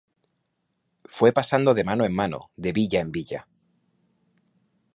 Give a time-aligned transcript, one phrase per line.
[1.05, 3.47] Fue pasando de mano en mano, de villa en villa.